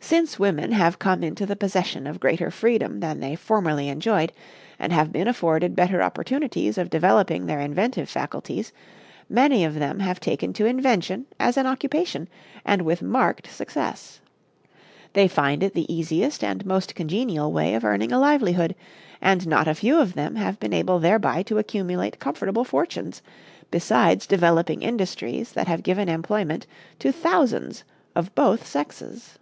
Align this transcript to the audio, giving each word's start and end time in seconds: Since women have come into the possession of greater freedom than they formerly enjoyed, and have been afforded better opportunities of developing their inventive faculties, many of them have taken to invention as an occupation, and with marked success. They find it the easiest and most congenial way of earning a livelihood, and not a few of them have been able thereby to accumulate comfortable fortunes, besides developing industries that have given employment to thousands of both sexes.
Since 0.00 0.38
women 0.38 0.72
have 0.72 0.98
come 0.98 1.22
into 1.22 1.44
the 1.44 1.56
possession 1.56 2.06
of 2.06 2.20
greater 2.20 2.50
freedom 2.50 3.00
than 3.00 3.20
they 3.20 3.36
formerly 3.36 3.90
enjoyed, 3.90 4.32
and 4.78 4.90
have 4.90 5.12
been 5.12 5.28
afforded 5.28 5.76
better 5.76 6.02
opportunities 6.02 6.78
of 6.78 6.88
developing 6.88 7.44
their 7.44 7.60
inventive 7.60 8.08
faculties, 8.08 8.72
many 9.28 9.66
of 9.66 9.74
them 9.74 9.98
have 9.98 10.18
taken 10.18 10.54
to 10.54 10.64
invention 10.64 11.26
as 11.38 11.58
an 11.58 11.66
occupation, 11.66 12.26
and 12.64 12.82
with 12.82 13.02
marked 13.02 13.48
success. 13.50 14.20
They 15.12 15.28
find 15.28 15.62
it 15.62 15.74
the 15.74 15.92
easiest 15.94 16.42
and 16.42 16.64
most 16.64 16.94
congenial 16.94 17.52
way 17.52 17.74
of 17.74 17.84
earning 17.84 18.10
a 18.12 18.20
livelihood, 18.20 18.74
and 19.20 19.46
not 19.46 19.68
a 19.68 19.74
few 19.74 19.98
of 19.98 20.14
them 20.14 20.36
have 20.36 20.58
been 20.58 20.72
able 20.72 21.00
thereby 21.00 21.42
to 21.42 21.58
accumulate 21.58 22.18
comfortable 22.20 22.64
fortunes, 22.64 23.20
besides 23.70 24.26
developing 24.26 24.80
industries 24.80 25.52
that 25.52 25.68
have 25.68 25.82
given 25.82 26.08
employment 26.08 26.66
to 27.00 27.12
thousands 27.12 27.84
of 28.16 28.34
both 28.34 28.66
sexes. 28.66 29.36